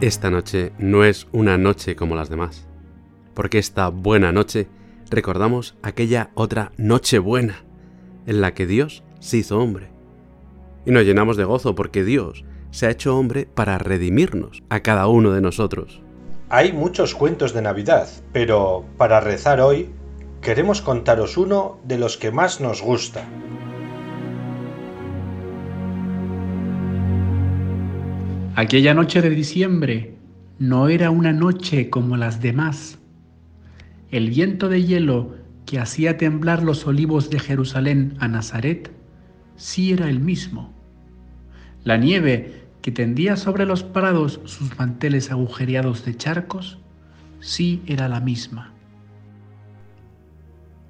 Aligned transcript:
Esta 0.00 0.30
noche 0.30 0.72
no 0.78 1.04
es 1.04 1.26
una 1.30 1.58
noche 1.58 1.94
como 1.94 2.16
las 2.16 2.30
demás, 2.30 2.66
porque 3.34 3.58
esta 3.58 3.88
buena 3.88 4.32
noche 4.32 4.66
recordamos 5.10 5.76
aquella 5.82 6.30
otra 6.32 6.72
noche 6.78 7.18
buena 7.18 7.64
en 8.26 8.40
la 8.40 8.54
que 8.54 8.64
Dios 8.64 9.02
se 9.18 9.36
hizo 9.36 9.58
hombre. 9.58 9.90
Y 10.86 10.90
nos 10.90 11.04
llenamos 11.04 11.36
de 11.36 11.44
gozo 11.44 11.74
porque 11.74 12.02
Dios 12.02 12.46
se 12.70 12.86
ha 12.86 12.90
hecho 12.90 13.14
hombre 13.14 13.44
para 13.44 13.76
redimirnos 13.76 14.62
a 14.70 14.80
cada 14.80 15.06
uno 15.06 15.32
de 15.32 15.42
nosotros. 15.42 16.00
Hay 16.48 16.72
muchos 16.72 17.14
cuentos 17.14 17.52
de 17.52 17.60
Navidad, 17.60 18.08
pero 18.32 18.86
para 18.96 19.20
rezar 19.20 19.60
hoy 19.60 19.90
queremos 20.40 20.80
contaros 20.80 21.36
uno 21.36 21.78
de 21.84 21.98
los 21.98 22.16
que 22.16 22.30
más 22.30 22.62
nos 22.62 22.80
gusta. 22.80 23.28
Aquella 28.60 28.92
noche 28.92 29.22
de 29.22 29.30
diciembre 29.30 30.16
no 30.58 30.88
era 30.88 31.10
una 31.10 31.32
noche 31.32 31.88
como 31.88 32.18
las 32.18 32.42
demás. 32.42 32.98
El 34.10 34.28
viento 34.28 34.68
de 34.68 34.84
hielo 34.84 35.34
que 35.64 35.78
hacía 35.78 36.18
temblar 36.18 36.62
los 36.62 36.86
olivos 36.86 37.30
de 37.30 37.38
Jerusalén 37.38 38.18
a 38.20 38.28
Nazaret 38.28 38.90
sí 39.56 39.92
era 39.92 40.10
el 40.10 40.20
mismo. 40.20 40.74
La 41.84 41.96
nieve 41.96 42.66
que 42.82 42.92
tendía 42.92 43.36
sobre 43.36 43.64
los 43.64 43.82
prados 43.82 44.42
sus 44.44 44.78
manteles 44.78 45.30
agujereados 45.30 46.04
de 46.04 46.18
charcos 46.18 46.76
sí 47.40 47.80
era 47.86 48.10
la 48.10 48.20
misma. 48.20 48.74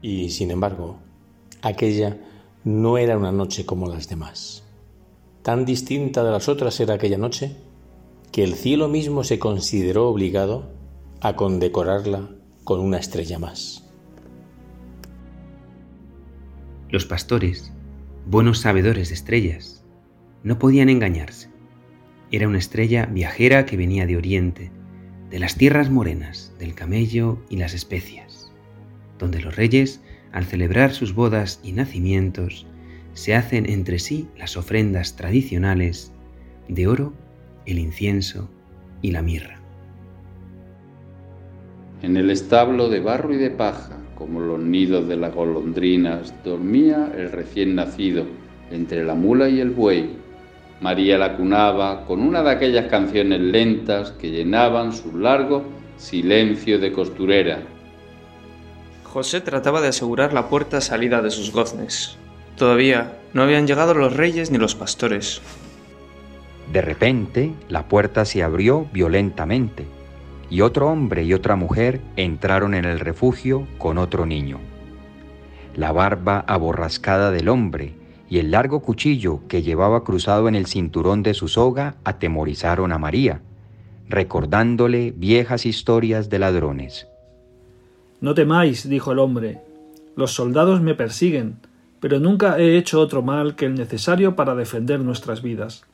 Y 0.03 0.31
sin 0.31 0.51
embargo, 0.51 0.99
aquella 1.63 2.19
no 2.65 2.99
era 2.99 3.17
una 3.17 3.31
noche 3.31 3.65
como 3.65 3.87
las 3.87 4.09
demás. 4.09 4.65
Tan 5.43 5.65
distinta 5.65 6.23
de 6.23 6.31
las 6.31 6.49
otras 6.49 6.79
era 6.81 6.95
aquella 6.95 7.17
noche 7.17 7.57
que 8.31 8.45
el 8.45 8.55
cielo 8.55 8.89
mismo 8.89 9.25
se 9.25 9.39
consideró 9.39 10.09
obligado 10.09 10.71
a 11.21 11.35
condecorarla 11.35 12.29
con 12.65 12.81
una 12.81 12.99
estrella 12.99 13.39
más. 13.39 13.89
Los 16.91 17.07
pastores, 17.07 17.73
buenos 18.27 18.61
sabedores 18.61 19.09
de 19.09 19.15
estrellas, 19.15 19.85
no 20.43 20.59
podían 20.59 20.89
engañarse. 20.89 21.49
Era 22.31 22.47
una 22.47 22.59
estrella 22.59 23.07
viajera 23.07 23.65
que 23.65 23.77
venía 23.77 24.07
de 24.07 24.17
Oriente, 24.17 24.71
de 25.31 25.39
las 25.39 25.57
tierras 25.57 25.91
morenas, 25.91 26.53
del 26.59 26.75
camello 26.75 27.39
y 27.49 27.57
las 27.57 27.75
especias, 27.75 28.53
donde 29.19 29.41
los 29.41 29.57
reyes, 29.57 30.01
al 30.33 30.45
celebrar 30.45 30.93
sus 30.93 31.15
bodas 31.15 31.61
y 31.63 31.73
nacimientos, 31.73 32.67
se 33.15 33.35
hacen 33.35 33.69
entre 33.69 33.99
sí 33.99 34.29
las 34.39 34.57
ofrendas 34.57 35.17
tradicionales 35.17 36.13
de 36.69 36.87
oro, 36.87 37.13
el 37.67 37.79
incienso 37.79 38.49
y 39.03 39.11
la 39.11 39.23
mirra. 39.23 39.61
En 42.03 42.17
el 42.17 42.31
establo 42.31 42.89
de 42.89 43.01
barro 43.01 43.35
y 43.35 43.37
de 43.37 43.51
paja, 43.51 43.99
como 44.15 44.41
los 44.41 44.61
nidos 44.61 45.09
de 45.09 45.17
las 45.17 45.35
golondrinas, 45.35 46.35
dormía 46.45 47.13
el 47.17 47.31
recién 47.31 47.75
nacido 47.75 48.25
entre 48.71 49.05
la 49.05 49.15
mula 49.15 49.49
y 49.49 49.61
el 49.61 49.71
buey. 49.71 50.17
María 50.81 51.19
la 51.19 51.37
cunaba 51.37 52.07
con 52.07 52.21
una 52.21 52.43
de 52.43 52.51
aquellas 52.51 52.87
canciones 52.87 53.41
lentas 53.41 54.13
que 54.13 54.31
llenaban 54.31 54.93
su 54.93 55.19
largo 55.19 55.65
silencio 55.97 56.79
de 56.79 56.93
costurera. 56.93 57.63
José 59.05 59.41
trataba 59.41 59.81
de 59.81 59.89
asegurar 59.89 60.33
la 60.33 60.49
puerta 60.49 60.81
salida 60.81 61.21
de 61.21 61.31
sus 61.31 61.53
goznes. 61.53 62.17
Todavía 62.61 63.17
no 63.33 63.43
habían 63.43 63.67
llegado 63.67 63.95
los 63.95 64.15
reyes 64.15 64.51
ni 64.51 64.59
los 64.59 64.75
pastores. 64.75 65.41
De 66.71 66.83
repente, 66.83 67.55
la 67.71 67.89
puerta 67.89 68.27
se 68.27 68.43
abrió 68.43 68.87
violentamente 68.93 69.87
y 70.51 70.61
otro 70.61 70.89
hombre 70.89 71.25
y 71.25 71.33
otra 71.33 71.57
mujer 71.57 72.03
entraron 72.17 72.75
en 72.75 72.85
el 72.85 73.01
refugio 73.01 73.67
con 73.79 73.97
otro 73.97 74.27
niño. 74.27 74.59
La 75.75 75.91
barba 75.93 76.45
aborrascada 76.47 77.31
del 77.31 77.49
hombre 77.49 77.95
y 78.29 78.41
el 78.41 78.51
largo 78.51 78.81
cuchillo 78.81 79.41
que 79.49 79.63
llevaba 79.63 80.05
cruzado 80.05 80.47
en 80.47 80.55
el 80.55 80.67
cinturón 80.67 81.23
de 81.23 81.33
su 81.33 81.49
soga 81.49 81.95
atemorizaron 82.05 82.93
a 82.93 82.99
María, 82.99 83.41
recordándole 84.07 85.15
viejas 85.17 85.65
historias 85.65 86.29
de 86.29 86.39
ladrones. 86.41 87.09
No 88.21 88.35
temáis, 88.35 88.87
dijo 88.87 89.13
el 89.13 89.19
hombre, 89.19 89.63
los 90.15 90.33
soldados 90.35 90.83
me 90.83 90.95
persiguen, 90.95 91.57
pero 92.01 92.19
nunca 92.19 92.59
he 92.59 92.77
hecho 92.77 93.01
otro 93.01 93.23
mal 93.23 93.55
que 93.55 93.67
el 93.67 93.75
necesario 93.75 94.35
para 94.35 94.55
defender 94.55 95.01
nuestras 95.01 95.43
vidas. 95.43 95.85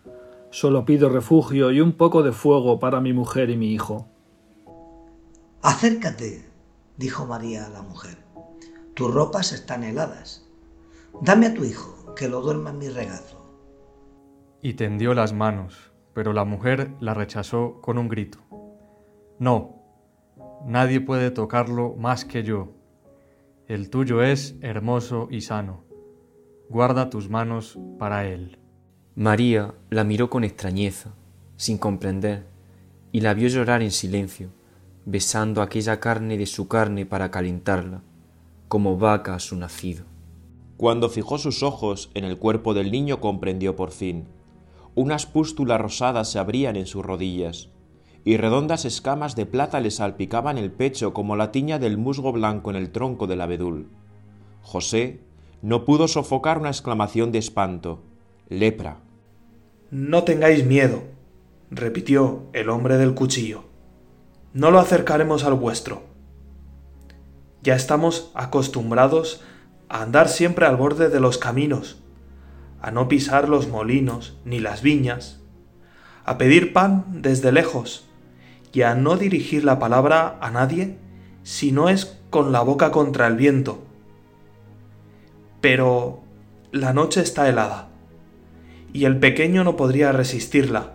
Solo 0.50 0.84
pido 0.84 1.09
refugio 1.09 1.72
y 1.72 1.81
un 1.81 1.93
poco 1.93 2.22
de 2.22 2.33
fuego 2.33 2.78
para 2.78 3.00
mi 3.00 3.12
mujer 3.12 3.50
y 3.50 3.56
mi 3.56 3.72
hijo. 3.72 4.09
Acércate, 5.62 6.49
dijo 6.97 7.27
María 7.27 7.66
a 7.66 7.71
la 7.71 7.83
mujer. 7.83 8.16
Tus 8.95 9.12
ropas 9.12 9.53
están 9.53 9.83
heladas. 9.83 10.49
Dame 11.21 11.47
a 11.47 11.55
tu 11.55 11.65
hijo, 11.65 12.15
que 12.15 12.28
lo 12.28 12.41
duerma 12.41 12.71
en 12.71 12.78
mi 12.78 12.89
regazo. 12.89 13.37
Y 14.62 14.75
tendió 14.75 15.12
las 15.12 15.33
manos, 15.33 15.93
pero 16.15 16.33
la 16.33 16.45
mujer 16.45 16.93
la 17.00 17.15
rechazó 17.15 17.81
con 17.81 17.99
un 17.99 18.09
grito. 18.09 18.39
No, 19.39 19.83
nadie 20.65 21.00
puede 21.00 21.31
tocarlo 21.31 21.95
más 21.97 22.25
que 22.25 22.43
yo. 22.43 22.72
El 23.66 23.91
tuyo 23.91 24.22
es 24.22 24.56
hermoso 24.61 25.27
y 25.31 25.41
sano. 25.41 25.86
Guarda 26.69 27.10
tus 27.10 27.31
manos 27.31 27.78
para 27.97 28.27
él. 28.27 28.59
María 29.15 29.75
la 29.88 30.03
miró 30.03 30.28
con 30.28 30.43
extrañeza, 30.43 31.15
sin 31.56 31.78
comprender, 31.78 32.49
y 33.12 33.21
la 33.21 33.34
vio 33.34 33.49
llorar 33.49 33.82
en 33.82 33.93
silencio, 33.93 34.50
besando 35.04 35.62
aquella 35.62 36.00
carne 36.00 36.37
de 36.37 36.47
su 36.47 36.66
carne 36.66 37.06
para 37.06 37.31
calentarla, 37.31 38.03
como 38.66 38.99
vaca 38.99 39.37
a 39.37 39.38
su 39.38 39.56
nacido. 39.56 40.06
Cuando 40.77 41.09
fijó 41.09 41.38
sus 41.38 41.62
ojos 41.62 42.10
en 42.15 42.25
el 42.25 42.37
cuerpo 42.37 42.75
del 42.75 42.91
niño 42.91 43.21
comprendió 43.21 43.77
por 43.77 43.93
fin. 43.93 44.27
Unas 44.97 45.25
pústulas 45.25 45.81
rosadas 45.81 46.33
se 46.33 46.41
abrían 46.41 46.75
en 46.75 46.87
sus 46.87 47.04
rodillas, 47.04 47.69
y 48.25 48.38
redondas 48.38 48.84
escamas 48.84 49.37
de 49.37 49.47
plata 49.47 49.78
le 49.78 49.93
salpicaban 49.93 50.59
el 50.59 50.72
pecho 50.72 51.15
como 51.15 51.37
la 51.37 51.53
tiña 51.53 51.78
del 51.78 51.97
musgo 51.97 52.33
blanco 52.33 52.71
en 52.71 52.77
el 52.77 52.91
tronco 52.91 53.28
del 53.28 53.41
abedul. 53.41 53.88
José 54.62 55.21
no 55.62 55.84
pudo 55.84 56.09
sofocar 56.09 56.59
una 56.59 56.69
exclamación 56.69 57.33
de 57.33 57.39
espanto. 57.39 58.03
Lepra. 58.49 58.99
No 59.91 60.25
tengáis 60.25 60.65
miedo, 60.65 61.03
repitió 61.71 62.44
el 62.53 62.69
hombre 62.71 62.97
del 62.97 63.15
cuchillo. 63.15 63.65
No 64.53 64.71
lo 64.71 64.78
acercaremos 64.78 65.45
al 65.45 65.55
vuestro. 65.55 66.03
Ya 67.62 67.75
estamos 67.75 68.31
acostumbrados 68.34 69.43
a 69.89 70.03
andar 70.03 70.28
siempre 70.28 70.66
al 70.66 70.77
borde 70.77 71.09
de 71.09 71.21
los 71.21 71.39
caminos, 71.39 72.03
a 72.81 72.91
no 72.91 73.09
pisar 73.09 73.49
los 73.49 73.69
molinos 73.69 74.39
ni 74.45 74.61
las 74.61 74.83
viñas, 74.83 75.41
a 76.25 76.39
pedir 76.39 76.72
pan 76.72 77.05
desde 77.09 77.53
lejos 77.53 78.09
y 78.72 78.83
a 78.83 78.95
no 78.95 79.16
dirigir 79.16 79.65
la 79.65 79.78
palabra 79.78 80.37
a 80.41 80.50
nadie 80.50 80.99
si 81.43 81.72
no 81.72 81.89
es 81.89 82.21
con 82.31 82.53
la 82.53 82.61
boca 82.61 82.91
contra 82.91 83.27
el 83.27 83.37
viento. 83.37 83.86
Pero 85.69 86.21
la 86.71 86.93
noche 86.93 87.21
está 87.21 87.49
helada 87.49 87.88
y 88.93 89.04
el 89.04 89.19
pequeño 89.19 89.65
no 89.65 89.75
podría 89.75 90.12
resistirla. 90.12 90.93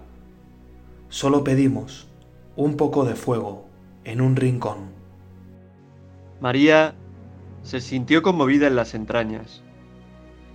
Solo 1.10 1.44
pedimos 1.44 2.08
un 2.56 2.78
poco 2.78 3.04
de 3.04 3.16
fuego 3.16 3.66
en 4.06 4.22
un 4.22 4.38
rincón. 4.38 4.94
María 6.40 6.96
se 7.64 7.82
sintió 7.82 8.22
conmovida 8.22 8.68
en 8.68 8.78
las 8.78 8.94
entrañas. 8.94 9.62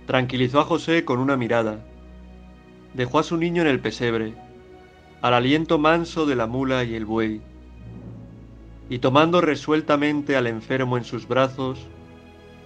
Tranquilizó 0.07 0.61
a 0.61 0.65
José 0.65 1.05
con 1.05 1.19
una 1.19 1.37
mirada. 1.37 1.85
Dejó 2.95 3.19
a 3.19 3.23
su 3.23 3.37
niño 3.37 3.61
en 3.61 3.67
el 3.67 3.81
pesebre, 3.81 4.33
al 5.21 5.35
aliento 5.35 5.77
manso 5.77 6.25
de 6.25 6.35
la 6.35 6.47
mula 6.47 6.83
y 6.85 6.95
el 6.95 7.05
buey. 7.05 7.39
Y 8.89 8.97
tomando 8.97 9.41
resueltamente 9.41 10.35
al 10.35 10.47
enfermo 10.47 10.97
en 10.97 11.03
sus 11.03 11.27
brazos, 11.27 11.85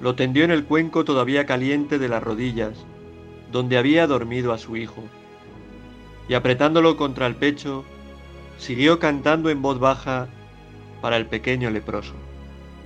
lo 0.02 0.16
tendió 0.16 0.44
en 0.44 0.52
el 0.52 0.66
cuenco 0.66 1.06
todavía 1.06 1.46
caliente 1.46 2.00
de 2.00 2.10
las 2.10 2.24
rodillas, 2.24 2.74
donde 3.52 3.78
había 3.78 4.08
dormido 4.08 4.52
a 4.52 4.58
su 4.58 4.76
hijo, 4.76 5.04
y 6.28 6.34
apretándolo 6.34 6.98
contra 6.98 7.28
el 7.28 7.36
pecho, 7.36 7.86
siguió 8.58 9.00
cantando 9.00 9.50
en 9.50 9.62
voz 9.62 9.80
baja 9.80 10.28
para 11.02 11.18
el 11.18 11.28
pequeño 11.28 11.70
leproso. 11.70 12.14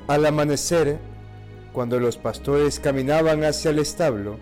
Al 0.08 0.26
amanecer, 0.26 1.00
cuando 1.72 2.00
los 2.00 2.18
pastores 2.18 2.80
caminaban 2.80 3.44
hacia 3.44 3.72
el 3.72 3.80
establo, 3.80 4.38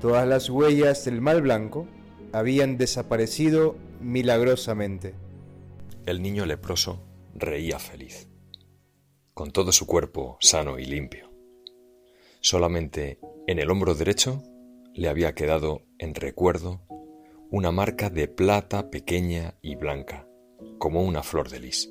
todas 0.00 0.26
las 0.26 0.50
huellas 0.50 1.04
del 1.04 1.20
mal 1.20 1.42
blanco 1.42 1.86
habían 2.32 2.76
desaparecido 2.76 3.76
milagrosamente. 4.00 5.14
El 6.06 6.22
niño 6.22 6.44
leproso 6.44 7.02
reía 7.34 7.78
feliz, 7.78 8.28
con 9.32 9.52
todo 9.52 9.72
su 9.72 9.86
cuerpo 9.86 10.38
sano 10.40 10.78
y 10.78 10.84
limpio. 10.84 11.23
Solamente 12.44 13.18
en 13.46 13.58
el 13.58 13.70
hombro 13.70 13.94
derecho 13.94 14.42
le 14.92 15.08
había 15.08 15.34
quedado 15.34 15.86
en 15.98 16.14
recuerdo 16.14 16.82
una 17.50 17.72
marca 17.72 18.10
de 18.10 18.28
plata 18.28 18.90
pequeña 18.90 19.54
y 19.62 19.76
blanca, 19.76 20.28
como 20.78 21.02
una 21.02 21.22
flor 21.22 21.48
de 21.48 21.60
lis. 21.60 21.90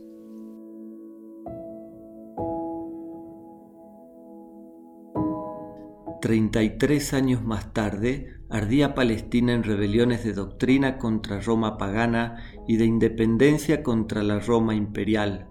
Treinta 6.22 6.62
y 6.62 6.78
tres 6.78 7.16
años 7.16 7.44
más 7.44 7.74
tarde, 7.74 8.36
ardía 8.52 8.94
Palestina 8.94 9.54
en 9.54 9.64
rebeliones 9.64 10.24
de 10.24 10.34
doctrina 10.34 11.00
contra 11.00 11.42
Roma 11.42 11.80
pagana 11.80 12.44
y 12.68 12.78
de 12.78 12.86
independencia 12.86 13.82
contra 13.82 14.22
la 14.22 14.40
Roma 14.40 14.76
imperial. 14.76 15.50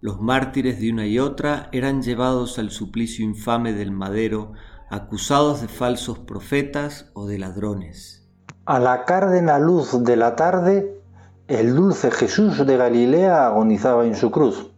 Los 0.00 0.20
mártires 0.20 0.78
de 0.80 0.92
una 0.92 1.06
y 1.06 1.18
otra 1.18 1.68
eran 1.72 2.02
llevados 2.02 2.60
al 2.60 2.70
suplicio 2.70 3.24
infame 3.24 3.72
del 3.72 3.90
madero, 3.90 4.52
acusados 4.90 5.60
de 5.60 5.66
falsos 5.66 6.20
profetas 6.20 7.10
o 7.14 7.26
de 7.26 7.38
ladrones. 7.38 8.24
A 8.64 8.78
la 8.78 9.04
cárdena 9.04 9.58
luz 9.58 10.04
de 10.04 10.14
la 10.14 10.36
tarde, 10.36 11.02
el 11.48 11.74
dulce 11.74 12.12
Jesús 12.12 12.64
de 12.64 12.76
Galilea 12.76 13.46
agonizaba 13.46 14.04
en 14.06 14.14
su 14.14 14.30
cruz. 14.30 14.70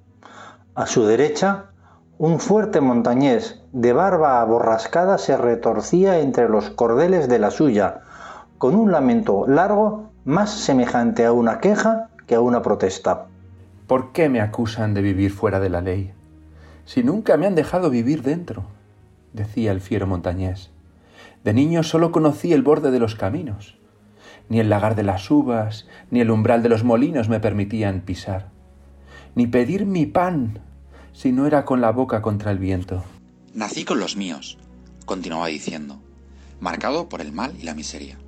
A 0.75 0.87
su 0.87 1.05
derecha, 1.05 1.67
un 2.17 2.41
fuerte 2.41 2.81
montañés 2.81 3.63
de 3.73 3.93
barba 3.93 4.41
aborrascada 4.41 5.19
se 5.19 5.37
retorcía 5.37 6.21
entre 6.21 6.49
los 6.49 6.71
cordeles 6.71 7.29
de 7.29 7.39
la 7.39 7.51
suya, 7.51 8.05
con 8.57 8.75
un 8.75 8.91
lamento 8.91 9.47
largo 9.47 10.13
más 10.25 10.51
semejante 10.51 11.27
a 11.27 11.33
una 11.33 11.59
queja 11.61 12.09
que 12.27 12.37
a 12.37 12.41
una 12.41 12.63
protesta. 12.63 13.27
¿Por 13.91 14.13
qué 14.13 14.29
me 14.29 14.41
acusan 14.41 14.95
de 14.95 15.03
vivir 15.03 15.33
fuera 15.33 15.59
de 15.59 15.69
la 15.69 15.81
ley? 15.81 16.13
Si 16.85 17.03
nunca 17.03 17.37
me 17.37 17.49
han 17.49 17.57
dejado 17.57 17.91
vivir 17.91 18.23
dentro, 18.23 18.67
decía 19.33 19.73
el 19.73 19.81
fiero 19.81 20.07
montañés. 20.07 20.71
De 21.43 21.53
niño 21.53 21.83
solo 21.83 22.13
conocí 22.13 22.53
el 22.53 22.63
borde 22.63 22.93
de 22.93 23.01
los 23.01 23.17
caminos. 23.17 23.79
Ni 24.49 24.61
el 24.61 24.71
lagar 24.71 24.95
de 24.95 25.03
las 25.03 25.29
uvas, 25.29 25.89
ni 26.13 26.21
el 26.21 26.31
umbral 26.31 26.63
de 26.63 26.69
los 26.69 26.85
molinos 26.85 27.29
me 27.29 27.41
permitían 27.41 28.03
pisar. 28.03 28.51
Ni 29.35 29.49
pedir 29.49 29.87
mi 29.87 30.07
pan 30.07 30.61
si 31.13 31.33
no 31.33 31.49
era 31.49 31.65
con 31.65 31.81
la 31.81 31.91
boca 31.91 32.23
contra 32.23 32.53
el 32.53 32.61
viento? 32.61 33.03
Nací 33.55 33.85
con 33.85 33.99
los 33.99 34.17
míos, 34.17 34.57
continuaba 35.05 35.49
diciendo, 35.49 36.01
marcado 36.61 37.09
por 37.09 37.21
el 37.21 37.33
mal 37.33 37.57
y 37.59 37.65
la 37.65 37.75
miseria. 37.75 38.21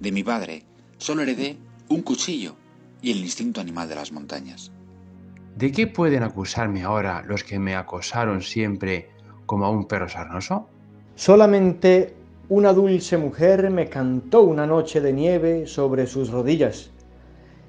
De 0.00 0.10
mi 0.10 0.24
padre 0.24 0.62
solo 0.96 1.20
heredé 1.20 1.58
un 1.90 2.00
cuchillo 2.00 2.56
y 3.00 3.12
el 3.12 3.18
instinto 3.18 3.60
animal 3.60 3.88
de 3.88 3.94
las 3.94 4.12
montañas. 4.12 4.72
¿De 5.56 5.72
qué 5.72 5.86
pueden 5.86 6.22
acusarme 6.22 6.82
ahora 6.82 7.24
los 7.26 7.42
que 7.42 7.58
me 7.58 7.74
acosaron 7.74 8.42
siempre 8.42 9.10
como 9.46 9.64
a 9.64 9.70
un 9.70 9.86
perro 9.86 10.08
sarnoso? 10.08 10.68
Solamente 11.16 12.14
una 12.48 12.72
dulce 12.72 13.18
mujer 13.18 13.68
me 13.70 13.88
cantó 13.88 14.42
una 14.42 14.66
noche 14.66 15.00
de 15.00 15.12
nieve 15.12 15.66
sobre 15.66 16.06
sus 16.06 16.30
rodillas, 16.30 16.90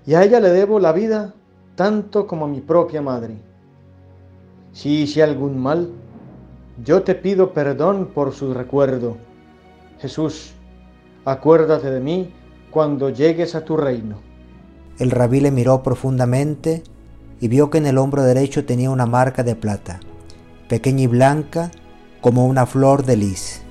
y 0.05 0.13
a 0.13 0.23
ella 0.23 0.39
le 0.39 0.49
debo 0.49 0.79
la 0.79 0.91
vida 0.91 1.33
tanto 1.75 2.27
como 2.27 2.45
a 2.45 2.47
mi 2.47 2.61
propia 2.61 3.01
madre. 3.01 3.35
Si 4.71 5.01
hice 5.01 5.23
algún 5.23 5.57
mal, 5.57 5.89
yo 6.83 7.01
te 7.01 7.15
pido 7.15 7.53
perdón 7.53 8.11
por 8.13 8.33
su 8.33 8.53
recuerdo. 8.53 9.17
Jesús, 9.99 10.53
acuérdate 11.25 11.89
de 11.89 11.99
mí 11.99 12.33
cuando 12.69 13.09
llegues 13.09 13.55
a 13.55 13.65
tu 13.65 13.75
reino. 13.75 14.28
El 14.99 15.11
rabí 15.11 15.39
le 15.39 15.49
miró 15.49 15.81
profundamente 15.81 16.83
y 17.39 17.47
vio 17.47 17.69
que 17.69 17.77
en 17.77 17.85
el 17.85 17.97
hombro 17.97 18.21
derecho 18.23 18.65
tenía 18.65 18.89
una 18.89 19.05
marca 19.05 19.43
de 19.43 19.55
plata, 19.55 20.01
pequeña 20.67 21.03
y 21.03 21.07
blanca 21.07 21.71
como 22.19 22.45
una 22.45 22.65
flor 22.65 23.05
de 23.05 23.15
lis. 23.15 23.63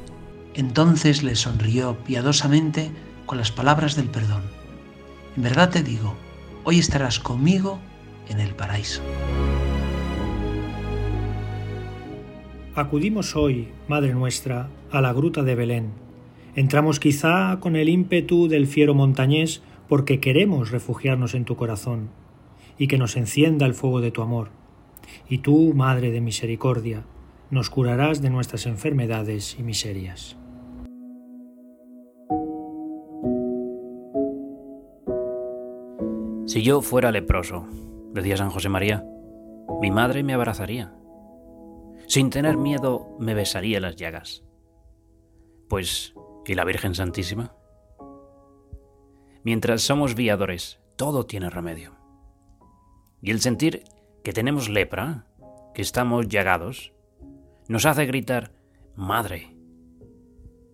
Entonces 0.55 1.23
le 1.23 1.37
sonrió 1.37 1.99
piadosamente 2.03 2.91
con 3.27 3.37
las 3.37 3.53
palabras 3.53 3.95
del 3.95 4.07
perdón. 4.07 4.41
En 5.37 5.43
verdad 5.43 5.69
te 5.69 5.83
digo, 5.83 6.15
hoy 6.65 6.79
estarás 6.79 7.19
conmigo 7.19 7.79
en 8.31 8.41
el 8.41 8.55
paraíso. 8.55 9.03
Acudimos 12.75 13.37
hoy, 13.37 13.69
Madre 13.87 14.15
nuestra, 14.15 14.71
a 14.91 15.03
la 15.03 15.13
gruta 15.13 15.43
de 15.43 15.55
Belén. 15.55 15.91
Entramos 16.55 16.99
quizá 16.99 17.59
con 17.61 17.77
el 17.77 17.91
ímpetu 17.91 18.49
del 18.49 18.67
fiero 18.67 18.95
montañés 18.95 19.61
porque 19.89 20.21
queremos 20.21 20.71
refugiarnos 20.71 21.35
en 21.35 21.45
tu 21.45 21.57
corazón 21.57 22.11
y 22.79 22.89
que 22.89 22.99
nos 22.99 23.17
encienda 23.17 23.67
el 23.67 23.75
fuego 23.75 24.01
de 24.01 24.11
tu 24.11 24.23
amor. 24.23 24.51
Y 25.29 25.39
tú, 25.39 25.73
Madre 25.75 26.11
de 26.11 26.21
Misericordia, 26.21 27.05
nos 27.51 27.71
curarás 27.71 28.21
de 28.21 28.31
nuestras 28.31 28.67
enfermedades 28.67 29.57
y 29.59 29.63
miserias. 29.63 30.37
Si 36.47 36.63
yo 36.63 36.81
fuera 36.83 37.11
leproso, 37.11 37.67
decía 38.13 38.37
San 38.37 38.51
José 38.51 38.69
María, 38.69 39.05
mi 39.81 39.91
madre 39.91 40.23
me 40.23 40.35
abrazaría 40.35 40.99
sin 42.09 42.31
tener 42.31 42.57
miedo 42.57 43.15
me 43.19 43.35
besaría 43.35 43.81
las 43.81 43.95
llagas. 43.97 44.43
Pues, 45.69 46.15
¿y 46.47 46.55
la 46.55 46.65
Virgen 46.65 46.95
Santísima? 46.95 47.58
Mientras 49.49 49.81
somos 49.81 50.15
viadores, 50.15 50.79
todo 50.97 51.25
tiene 51.25 51.49
remedio. 51.49 51.95
Y 53.23 53.31
el 53.31 53.41
sentir 53.41 53.83
que 54.23 54.35
tenemos 54.35 54.69
lepra, 54.69 55.25
que 55.73 55.81
estamos 55.81 56.29
llagados, 56.29 56.93
nos 57.67 57.87
hace 57.87 58.05
gritar, 58.05 58.53
Madre. 58.95 59.57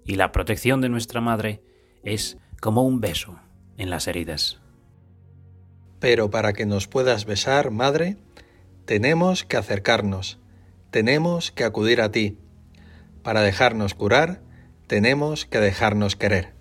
Y 0.05 0.17
la 0.17 0.33
protección 0.33 0.81
de 0.81 0.89
nuestra 0.89 1.21
Madre 1.21 1.63
es 2.03 2.37
como 2.61 2.83
un 2.83 3.01
beso 3.01 3.39
en 3.77 3.91
las 3.91 4.09
heridas. 4.09 4.61
Pero 6.01 6.33
para 6.33 6.53
que 6.53 6.67
nos 6.67 6.89
puedas 6.89 7.27
besar, 7.27 7.71
Madre, 7.71 8.17
tenemos 8.87 9.45
que 9.45 9.57
acercarnos 9.57 10.41
tenemos 10.91 11.53
que 11.53 11.63
acudir 11.63 12.01
a 12.01 12.11
ti. 12.11 12.41
Para 13.23 13.43
dejarnos 13.43 13.95
curar, 13.95 14.41
tenemos 14.89 15.47
que 15.47 15.61
dejarnos 15.61 16.17
querer. 16.17 16.54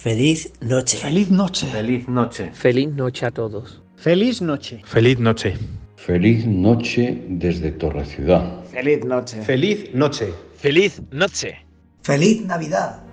Feliz 0.00 0.48
noche. 0.60 0.96
Feliz 0.96 1.28
noche. 1.28 1.66
Feliz 1.66 2.06
noche. 2.06 2.50
Feliz 2.52 2.88
noche 2.94 3.26
a 3.26 3.30
todos. 3.32 3.80
Feliz 3.96 4.40
noche. 4.40 4.80
Feliz 4.84 5.18
noche. 5.18 5.58
Feliz 5.96 6.44
noche 6.44 7.20
desde 7.26 7.76
Torre 7.76 8.04
Ciudad. 8.04 8.62
Feliz 8.70 9.02
noche. 9.02 9.42
Feliz 9.42 9.90
noche. 9.92 10.32
Feliz 10.54 11.02
noche. 11.10 11.56
Feliz 12.02 12.44
Navidad. 12.44 13.07